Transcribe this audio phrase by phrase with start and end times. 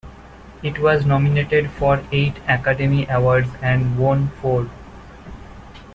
[0.63, 4.67] It was nominated for eight Academy Awards and won four.